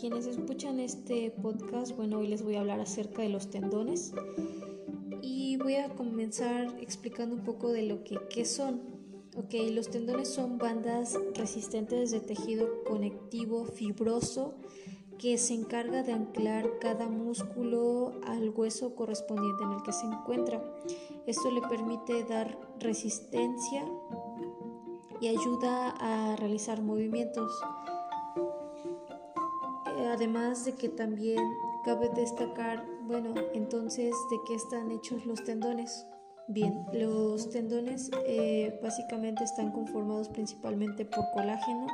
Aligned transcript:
quienes 0.00 0.26
escuchan 0.26 0.80
este 0.80 1.30
podcast, 1.30 1.96
bueno, 1.96 2.18
hoy 2.18 2.26
les 2.26 2.42
voy 2.42 2.56
a 2.56 2.60
hablar 2.60 2.80
acerca 2.80 3.22
de 3.22 3.28
los 3.28 3.48
tendones 3.48 4.12
y 5.22 5.56
voy 5.56 5.76
a 5.76 5.88
comenzar 5.90 6.76
explicando 6.80 7.36
un 7.36 7.44
poco 7.44 7.70
de 7.70 7.84
lo 7.84 8.02
que 8.02 8.18
qué 8.28 8.44
son. 8.44 8.82
Ok, 9.36 9.54
los 9.70 9.90
tendones 9.90 10.28
son 10.28 10.58
bandas 10.58 11.18
resistentes 11.34 12.10
de 12.10 12.20
tejido 12.20 12.84
conectivo 12.84 13.66
fibroso 13.66 14.54
que 15.18 15.38
se 15.38 15.54
encarga 15.54 16.02
de 16.02 16.12
anclar 16.12 16.78
cada 16.80 17.08
músculo 17.08 18.20
al 18.26 18.50
hueso 18.50 18.96
correspondiente 18.96 19.62
en 19.62 19.72
el 19.72 19.82
que 19.82 19.92
se 19.92 20.06
encuentra. 20.06 20.62
Esto 21.26 21.50
le 21.52 21.60
permite 21.62 22.24
dar 22.24 22.58
resistencia 22.80 23.84
y 25.20 25.28
ayuda 25.28 25.90
a 25.90 26.36
realizar 26.36 26.82
movimientos. 26.82 27.52
Además 30.14 30.64
de 30.64 30.74
que 30.74 30.88
también 30.88 31.42
cabe 31.84 32.08
destacar, 32.08 32.86
bueno, 33.02 33.34
entonces, 33.52 34.14
¿de 34.30 34.36
qué 34.46 34.54
están 34.54 34.92
hechos 34.92 35.26
los 35.26 35.42
tendones? 35.42 36.06
Bien, 36.46 36.86
los 36.92 37.50
tendones 37.50 38.12
eh, 38.24 38.78
básicamente 38.80 39.42
están 39.42 39.72
conformados 39.72 40.28
principalmente 40.28 41.04
por 41.04 41.24
colágeno, 41.32 41.88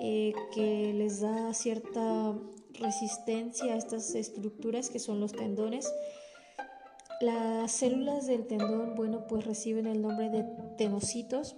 eh, 0.00 0.32
que 0.54 0.94
les 0.94 1.20
da 1.20 1.52
cierta 1.52 2.34
resistencia 2.72 3.74
a 3.74 3.76
estas 3.76 4.14
estructuras 4.14 4.88
que 4.88 4.98
son 4.98 5.20
los 5.20 5.32
tendones. 5.32 5.92
Las 7.20 7.70
células 7.70 8.26
del 8.26 8.46
tendón, 8.46 8.94
bueno, 8.94 9.26
pues 9.26 9.44
reciben 9.44 9.86
el 9.86 10.00
nombre 10.00 10.30
de 10.30 10.42
tenocitos 10.78 11.54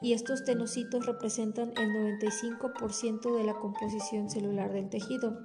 y 0.00 0.12
estos 0.12 0.44
tenocitos 0.44 1.06
representan 1.06 1.72
el 1.76 1.90
95% 2.20 3.36
de 3.36 3.44
la 3.44 3.54
composición 3.54 4.30
celular 4.30 4.72
del 4.72 4.88
tejido. 4.88 5.38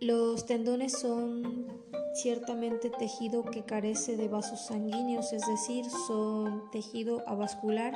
Los 0.00 0.46
tendones 0.46 0.98
son 0.98 1.68
ciertamente 2.14 2.90
tejido 2.90 3.44
que 3.44 3.64
carece 3.64 4.16
de 4.16 4.28
vasos 4.28 4.66
sanguíneos, 4.66 5.32
es 5.32 5.46
decir, 5.46 5.84
son 6.06 6.70
tejido 6.70 7.22
avascular 7.28 7.94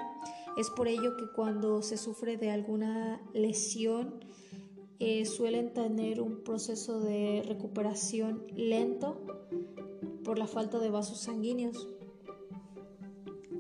es 0.57 0.71
por 0.71 0.87
ello 0.87 1.17
que 1.17 1.27
cuando 1.35 1.83
se 1.83 1.97
sufre 1.97 2.37
de 2.37 2.51
alguna 2.51 3.21
lesión 3.33 4.21
eh, 5.01 5.25
suelen 5.25 5.73
tener 5.73 6.21
un 6.21 6.45
proceso 6.45 7.01
de 7.01 7.43
recuperación 7.45 8.47
lento 8.55 9.21
por 10.23 10.39
la 10.39 10.47
falta 10.47 10.79
de 10.79 10.91
vasos 10.91 11.21
sanguíneos. 11.21 11.89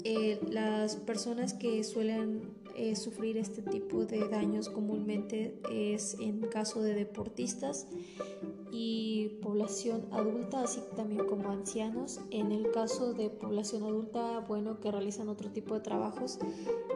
Eh, 0.06 0.38
las 0.50 0.97
personas 0.97 1.55
que 1.55 1.83
suelen 1.83 2.55
eh, 2.77 2.94
sufrir 2.94 3.38
este 3.38 3.62
tipo 3.62 4.05
de 4.05 4.28
daños 4.28 4.69
comúnmente 4.69 5.58
es 5.72 6.19
en 6.20 6.41
caso 6.42 6.83
de 6.83 6.92
deportistas 6.92 7.86
y 8.70 9.38
población 9.41 10.06
adulta, 10.11 10.62
así 10.62 10.83
también 10.94 11.24
como 11.27 11.50
ancianos. 11.50 12.20
En 12.30 12.52
el 12.52 12.70
caso 12.70 13.14
de 13.14 13.30
población 13.30 13.84
adulta, 13.84 14.41
bueno, 14.41 14.78
que 14.78 14.91
realizan 14.91 15.30
otro 15.30 15.50
tipo 15.52 15.72
de 15.74 15.80
trabajos, 15.80 16.39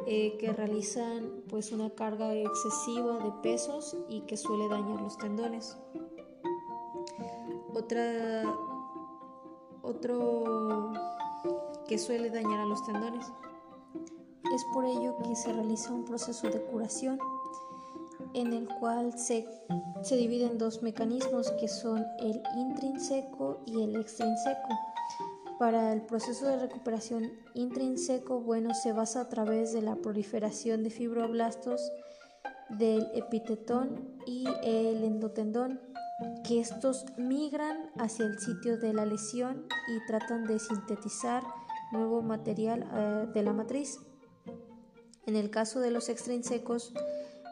eh, 0.06 0.36
que 0.38 0.52
realizan 0.52 1.44
pues 1.48 1.72
una 1.72 1.88
carga 1.90 2.34
excesiva 2.34 3.24
de 3.24 3.32
pesos 3.42 3.96
y 4.10 4.20
que 4.22 4.36
suele 4.36 4.68
dañar 4.68 5.00
los 5.00 5.16
tendones. 5.16 5.78
Otra, 7.72 8.42
otro 9.80 10.92
que 11.88 11.98
suele 11.98 12.30
dañar 12.30 12.60
a 12.60 12.66
los 12.66 12.84
tendones. 12.84 13.26
Es 14.54 14.64
por 14.72 14.84
ello 14.84 15.16
que 15.24 15.34
se 15.34 15.52
realiza 15.52 15.92
un 15.92 16.04
proceso 16.04 16.48
de 16.48 16.62
curación 16.62 17.18
en 18.34 18.52
el 18.52 18.68
cual 18.68 19.18
se, 19.18 19.46
se 20.02 20.16
dividen 20.16 20.58
dos 20.58 20.82
mecanismos 20.82 21.50
que 21.52 21.66
son 21.66 22.06
el 22.20 22.42
intrínseco 22.56 23.62
y 23.66 23.82
el 23.82 23.96
extrínseco. 23.96 24.68
Para 25.58 25.92
el 25.92 26.02
proceso 26.02 26.46
de 26.46 26.58
recuperación 26.58 27.32
intrínseco, 27.54 28.40
bueno, 28.40 28.74
se 28.74 28.92
basa 28.92 29.22
a 29.22 29.28
través 29.28 29.72
de 29.72 29.82
la 29.82 29.96
proliferación 29.96 30.84
de 30.84 30.90
fibroblastos 30.90 31.90
del 32.68 33.08
epitetón 33.14 34.18
y 34.26 34.46
el 34.62 35.02
endotendón, 35.02 35.80
que 36.44 36.60
estos 36.60 37.06
migran 37.16 37.90
hacia 37.98 38.26
el 38.26 38.38
sitio 38.38 38.76
de 38.76 38.92
la 38.92 39.06
lesión 39.06 39.66
y 39.88 40.06
tratan 40.06 40.44
de 40.44 40.58
sintetizar 40.58 41.42
nuevo 41.92 42.22
material 42.22 42.88
eh, 42.92 43.26
de 43.32 43.42
la 43.42 43.52
matriz. 43.52 43.98
En 45.26 45.36
el 45.36 45.50
caso 45.50 45.80
de 45.80 45.90
los 45.90 46.08
extrínsecos, 46.08 46.92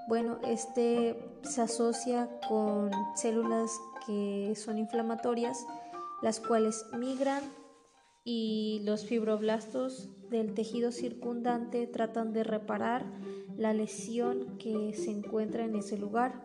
bueno, 0.09 0.39
este 0.47 1.17
se 1.43 1.63
asocia 1.63 2.29
con 2.49 2.91
células 3.17 3.71
que 4.07 4.55
son 4.57 4.79
inflamatorias, 4.79 5.67
las 6.23 6.41
cuales 6.41 6.87
migran 6.97 7.43
y 8.25 8.81
los 8.85 9.05
fibroblastos 9.05 10.09
del 10.31 10.55
tejido 10.55 10.91
circundante 10.93 11.87
tratan 11.87 12.33
de 12.33 12.45
reparar 12.45 13.05
la 13.57 13.73
lesión 13.73 14.59
que 14.59 14.95
se 14.95 15.11
encuentra 15.11 15.65
en 15.65 15.77
ese 15.77 15.99
lugar. 15.99 16.45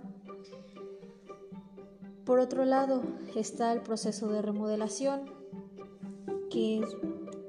Por 2.26 2.40
otro 2.40 2.66
lado 2.66 3.02
está 3.36 3.74
el 3.74 3.82
proceso 3.82 4.28
de 4.30 4.42
remodelación, 4.42 5.22
que, 6.50 6.82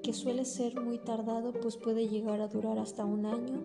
que 0.03 0.13
suele 0.13 0.45
ser 0.45 0.81
muy 0.81 0.99
tardado, 0.99 1.53
pues 1.53 1.77
puede 1.77 2.09
llegar 2.09 2.41
a 2.41 2.49
durar 2.49 2.79
hasta 2.79 3.05
un 3.05 3.27
año 3.27 3.63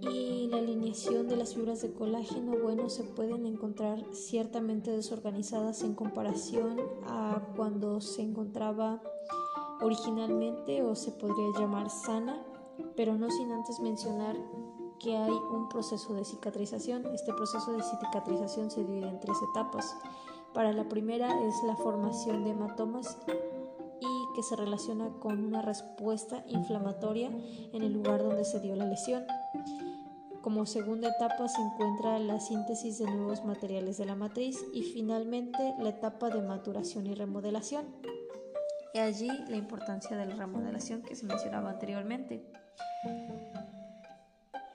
y 0.00 0.46
la 0.48 0.58
alineación 0.58 1.28
de 1.28 1.36
las 1.36 1.54
fibras 1.54 1.82
de 1.82 1.92
colágeno, 1.92 2.56
bueno, 2.62 2.88
se 2.88 3.04
pueden 3.04 3.46
encontrar 3.46 4.04
ciertamente 4.12 4.90
desorganizadas 4.90 5.82
en 5.82 5.94
comparación 5.94 6.78
a 7.06 7.42
cuando 7.56 8.00
se 8.00 8.22
encontraba 8.22 9.02
originalmente 9.80 10.82
o 10.82 10.94
se 10.94 11.10
podría 11.12 11.58
llamar 11.58 11.90
sana, 11.90 12.42
pero 12.96 13.16
no 13.16 13.30
sin 13.30 13.50
antes 13.50 13.80
mencionar 13.80 14.36
que 14.98 15.16
hay 15.16 15.32
un 15.32 15.68
proceso 15.68 16.14
de 16.14 16.24
cicatrización. 16.24 17.06
Este 17.14 17.32
proceso 17.32 17.72
de 17.72 17.82
cicatrización 17.82 18.70
se 18.70 18.84
divide 18.84 19.08
en 19.08 19.20
tres 19.20 19.36
etapas. 19.50 19.96
Para 20.54 20.72
la 20.72 20.88
primera 20.88 21.40
es 21.46 21.54
la 21.64 21.76
formación 21.76 22.44
de 22.44 22.50
hematomas 22.50 23.18
que 24.38 24.44
se 24.44 24.54
relaciona 24.54 25.10
con 25.18 25.44
una 25.44 25.62
respuesta 25.62 26.44
inflamatoria 26.46 27.28
en 27.72 27.82
el 27.82 27.92
lugar 27.92 28.22
donde 28.22 28.44
se 28.44 28.60
dio 28.60 28.76
la 28.76 28.86
lesión. 28.86 29.26
Como 30.42 30.64
segunda 30.64 31.08
etapa 31.08 31.48
se 31.48 31.60
encuentra 31.60 32.20
la 32.20 32.38
síntesis 32.38 33.00
de 33.00 33.06
nuevos 33.06 33.44
materiales 33.44 33.98
de 33.98 34.06
la 34.06 34.14
matriz 34.14 34.64
y 34.72 34.84
finalmente 34.84 35.74
la 35.80 35.88
etapa 35.88 36.30
de 36.30 36.40
maturación 36.40 37.08
y 37.08 37.16
remodelación. 37.16 37.86
Y 38.94 39.00
allí 39.00 39.28
la 39.48 39.56
importancia 39.56 40.16
de 40.16 40.26
la 40.26 40.36
remodelación 40.36 41.02
que 41.02 41.16
se 41.16 41.26
mencionaba 41.26 41.70
anteriormente. 41.70 42.48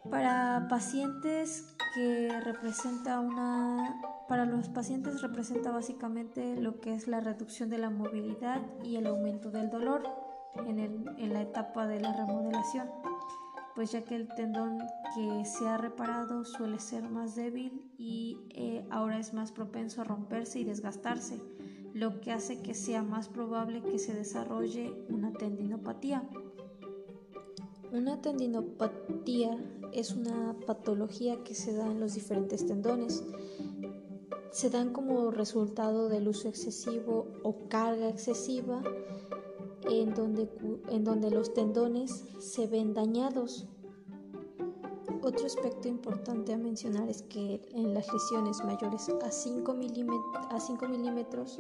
Para 0.10 0.68
pacientes 0.70 1.73
que 1.94 2.30
representa 2.42 3.20
una 3.20 4.02
para 4.28 4.46
los 4.46 4.70
pacientes 4.70 5.22
representa 5.22 5.72
básicamente 5.72 6.56
lo 6.56 6.80
que 6.80 6.94
es 6.94 7.08
la 7.08 7.20
reducción 7.20 7.70
de 7.70 7.78
la 7.78 7.90
movilidad 7.90 8.62
y 8.84 8.96
el 8.96 9.08
aumento 9.08 9.52
del 9.52 9.70
dolor 9.70 10.04
en, 10.66 10.80
en 10.80 11.34
la 11.34 11.42
etapa 11.42 11.88
de 11.88 12.00
la 12.00 12.14
remodelación 12.14 12.90
pues 13.76 13.92
ya 13.92 14.04
que 14.04 14.16
el 14.16 14.28
tendón 14.28 14.80
que 15.16 15.46
se 15.46 15.68
ha 15.68 15.78
reparado 15.78 16.44
suele 16.44 16.80
ser 16.80 17.10
más 17.10 17.36
débil 17.36 17.92
y 17.98 18.38
eh, 18.52 18.86
ahora 18.92 19.20
es 19.20 19.34
más 19.34 19.52
propenso 19.52 20.02
a 20.02 20.04
romperse 20.04 20.60
y 20.60 20.64
desgastarse, 20.64 21.42
lo 21.94 22.22
que 22.22 22.32
hace 22.32 22.62
que 22.62 22.74
sea 22.74 23.04
más 23.04 23.30
probable 23.30 23.82
que 23.82 24.00
se 24.00 24.14
desarrolle 24.14 25.06
una 25.10 25.32
tendinopatía. 25.34 26.24
Una 27.94 28.20
tendinopatía 28.20 29.56
es 29.92 30.14
una 30.14 30.56
patología 30.66 31.44
que 31.44 31.54
se 31.54 31.74
da 31.74 31.86
en 31.86 32.00
los 32.00 32.16
diferentes 32.16 32.66
tendones. 32.66 33.24
Se 34.50 34.72
dan 34.72 34.92
como 34.92 35.30
resultado 35.30 36.10
del 36.10 36.28
uso 36.28 36.48
excesivo 36.50 37.28
o 37.44 37.70
carga 37.70 38.10
excesiva 38.10 38.82
en 39.92 40.16
donde, 40.16 40.50
en 40.90 41.04
donde 41.04 41.30
los 41.30 41.54
tendones 41.54 42.26
se 42.40 42.66
ven 42.66 42.96
dañados. 42.96 43.68
Otro 45.22 45.46
aspecto 45.46 45.88
importante 45.88 46.52
a 46.52 46.58
mencionar 46.58 47.08
es 47.10 47.22
que 47.22 47.62
en 47.76 47.94
las 47.94 48.12
lesiones 48.12 48.64
mayores 48.64 49.08
a 49.24 49.30
5, 49.30 49.72
a 50.50 50.60
5 50.60 50.88
milímetros 50.88 51.60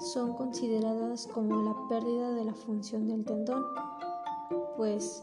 son 0.00 0.32
consideradas 0.32 1.26
como 1.26 1.62
la 1.62 1.88
pérdida 1.90 2.32
de 2.32 2.44
la 2.46 2.54
función 2.54 3.06
del 3.06 3.26
tendón, 3.26 3.64
pues 4.76 5.22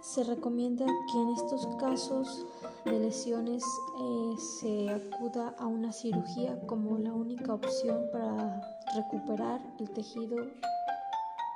se 0.00 0.24
recomienda 0.24 0.84
que 0.84 1.18
en 1.18 1.28
estos 1.30 1.66
casos 1.78 2.46
de 2.84 2.98
lesiones 2.98 3.62
eh, 4.00 4.34
se 4.38 4.90
acuda 4.90 5.54
a 5.58 5.66
una 5.66 5.92
cirugía 5.92 6.60
como 6.66 6.98
la 6.98 7.12
única 7.12 7.54
opción 7.54 8.08
para 8.12 8.60
recuperar 8.94 9.60
el 9.78 9.90
tejido 9.90 10.36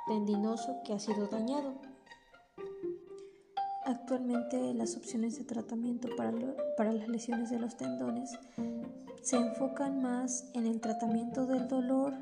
tendinoso 0.07 0.81
que 0.85 0.93
ha 0.93 0.99
sido 0.99 1.27
dañado. 1.27 1.73
Actualmente 3.85 4.73
las 4.73 4.95
opciones 4.95 5.37
de 5.37 5.43
tratamiento 5.43 6.09
para, 6.15 6.33
para 6.77 6.93
las 6.93 7.07
lesiones 7.07 7.49
de 7.49 7.59
los 7.59 7.75
tendones 7.77 8.31
se 9.21 9.35
enfocan 9.35 10.01
más 10.01 10.49
en 10.53 10.65
el 10.65 10.79
tratamiento 10.79 11.45
del 11.45 11.67
dolor 11.67 12.13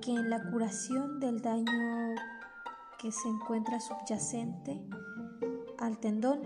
que 0.00 0.10
en 0.10 0.28
la 0.28 0.50
curación 0.50 1.18
del 1.20 1.40
daño 1.40 1.95
que 3.06 3.12
se 3.12 3.28
encuentra 3.28 3.78
subyacente 3.78 4.82
al 5.78 6.00
tendón. 6.00 6.40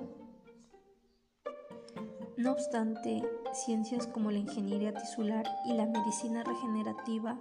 No 2.37 2.53
obstante, 2.53 3.23
ciencias 3.55 4.07
como 4.07 4.31
la 4.31 4.41
ingeniería 4.41 4.93
tisular 4.93 5.47
y 5.65 5.73
la 5.73 5.87
medicina 5.87 6.45
regenerativa 6.45 7.41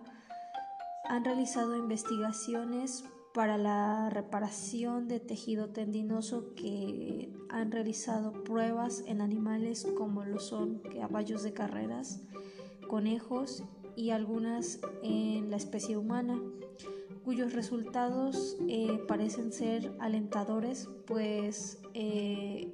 han 1.03 1.25
realizado 1.25 1.75
investigaciones 1.75 3.03
para 3.33 3.57
la 3.57 4.09
reparación 4.09 5.09
de 5.09 5.19
tejido 5.19 5.67
tendinoso 5.71 6.55
que 6.55 7.29
han 7.49 7.73
realizado 7.73 8.45
pruebas 8.45 9.03
en 9.05 9.19
animales 9.19 9.85
como 9.97 10.23
lo 10.23 10.39
son 10.39 10.79
caballos 10.97 11.43
de 11.43 11.51
carreras, 11.51 12.21
conejos 12.87 13.65
y 13.97 14.11
algunas 14.11 14.79
en 15.03 15.51
la 15.51 15.57
especie 15.57 15.97
humana, 15.97 16.39
cuyos 17.29 17.53
resultados 17.53 18.57
eh, 18.67 18.99
parecen 19.07 19.53
ser 19.53 19.93
alentadores, 19.99 20.89
pues 21.05 21.77
eh, 21.93 22.73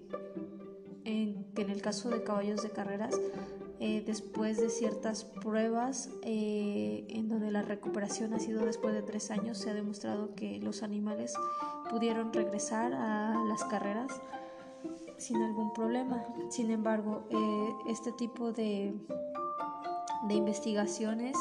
en, 1.03 1.45
el 1.57 1.81
caso 1.81 2.09
de 2.09 2.23
caballos 2.23 2.63
de 2.63 2.69
carreras 2.69 3.19
eh, 3.81 4.01
después 4.05 4.55
de 4.55 4.69
ciertas 4.69 5.25
pruebas 5.25 6.09
en 6.23 7.27
donde 7.27 7.51
la 7.51 7.63
recuperación 7.63 8.33
ha 8.33 8.39
sido 8.39 8.65
después 8.65 8.93
de 8.93 9.01
tres 9.01 9.29
años, 9.29 9.57
se 9.57 9.71
ha 9.71 9.73
demostrado 9.73 10.35
que 10.35 10.61
los 10.61 10.83
animales 10.83 11.33
pudieron 11.89 12.31
regresar 12.31 12.93
a 12.93 13.35
las 13.49 13.61
carreras 13.65 14.21
sin 15.17 15.41
algún 15.41 15.73
problema. 15.73 16.23
Sin 16.47 16.71
embargo, 16.71 17.27
este 17.89 18.13
tipo 18.13 18.53
de, 18.53 18.93
de 20.29 20.33
investigaciones 20.33 21.35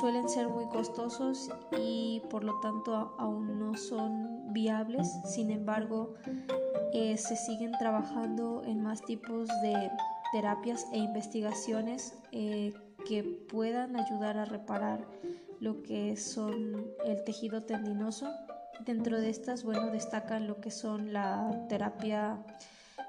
suelen 0.00 0.28
ser 0.28 0.48
muy 0.48 0.66
costosos 0.66 1.50
y 1.78 2.22
por 2.30 2.44
lo 2.44 2.60
tanto 2.60 3.14
aún 3.18 3.58
no 3.58 3.76
son 3.76 4.52
viables. 4.52 5.08
Sin 5.24 5.50
embargo, 5.50 6.14
eh, 6.92 7.16
se 7.16 7.36
siguen 7.36 7.72
trabajando 7.78 8.62
en 8.64 8.82
más 8.82 9.02
tipos 9.02 9.48
de 9.62 9.90
terapias 10.32 10.86
e 10.92 10.98
investigaciones 10.98 12.14
eh, 12.32 12.72
que 13.04 13.22
puedan 13.22 13.96
ayudar 13.96 14.38
a 14.38 14.44
reparar 14.44 15.06
lo 15.60 15.82
que 15.82 16.16
son 16.16 16.86
el 17.04 17.24
tejido 17.24 17.62
tendinoso. 17.62 18.30
Dentro 18.84 19.20
de 19.20 19.30
estas, 19.30 19.64
bueno, 19.64 19.90
destacan 19.90 20.46
lo 20.46 20.60
que 20.60 20.70
son 20.70 21.12
la 21.12 21.66
terapia 21.68 22.44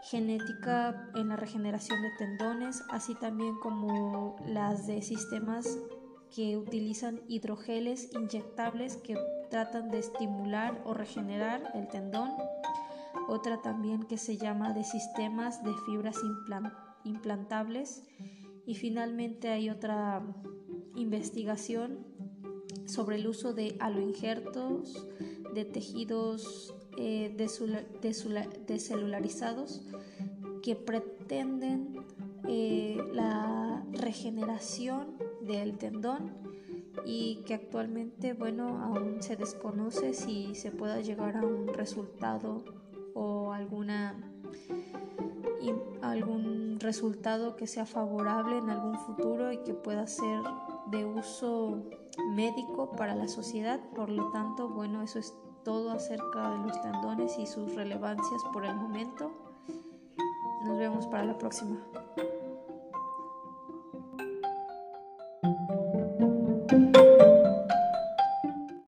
genética 0.03 1.09
en 1.15 1.29
la 1.29 1.35
regeneración 1.35 2.01
de 2.01 2.11
tendones, 2.17 2.83
así 2.91 3.15
también 3.15 3.55
como 3.59 4.35
las 4.45 4.85
de 4.85 5.01
sistemas 5.01 5.67
que 6.35 6.57
utilizan 6.57 7.21
hidrogeles 7.29 8.09
inyectables 8.13 8.97
que 8.97 9.15
tratan 9.49 9.89
de 9.89 9.99
estimular 9.99 10.81
o 10.83 10.93
regenerar 10.93 11.71
el 11.75 11.87
tendón. 11.87 12.29
Otra 13.29 13.61
también 13.61 14.03
que 14.03 14.17
se 14.17 14.35
llama 14.35 14.73
de 14.73 14.83
sistemas 14.83 15.63
de 15.63 15.71
fibras 15.85 16.17
implantables. 17.05 18.03
Y 18.65 18.75
finalmente 18.75 19.49
hay 19.49 19.69
otra 19.69 20.23
investigación 20.95 22.05
sobre 22.85 23.15
el 23.15 23.27
uso 23.27 23.53
de 23.53 23.77
aloinjertos 23.79 25.07
de 25.53 25.63
tejidos 25.63 26.75
eh, 26.97 27.33
decelularizados 28.67 29.87
que 30.61 30.75
pretenden 30.75 31.95
eh, 32.47 32.97
la 33.13 33.85
regeneración 33.93 35.24
del 35.45 35.77
tendón 35.77 36.31
y 37.05 37.43
que 37.45 37.53
actualmente 37.53 38.33
bueno 38.33 38.81
aún 38.83 39.21
se 39.21 39.35
desconoce 39.35 40.13
si 40.13 40.55
se 40.55 40.71
pueda 40.71 41.01
llegar 41.01 41.37
a 41.37 41.45
un 41.45 41.67
resultado 41.67 42.63
o 43.13 43.53
alguna 43.53 44.15
algún 46.01 46.79
resultado 46.79 47.55
que 47.55 47.67
sea 47.67 47.85
favorable 47.85 48.57
en 48.57 48.69
algún 48.69 48.97
futuro 48.99 49.51
y 49.51 49.57
que 49.63 49.73
pueda 49.73 50.05
ser 50.07 50.41
de 50.87 51.05
uso 51.05 51.83
médico 52.33 52.91
para 52.91 53.15
la 53.15 53.27
sociedad. 53.27 53.79
Por 53.95 54.09
lo 54.09 54.31
tanto, 54.31 54.69
bueno, 54.69 55.01
eso 55.01 55.19
es 55.19 55.33
todo 55.63 55.91
acerca 55.91 56.51
de 56.51 56.67
los 56.67 56.81
tendones 56.81 57.37
y 57.39 57.47
sus 57.47 57.73
relevancias 57.75 58.41
por 58.53 58.65
el 58.65 58.75
momento. 58.75 59.31
Nos 60.63 60.77
vemos 60.77 61.07
para 61.07 61.25
la 61.25 61.37
próxima. 61.37 61.77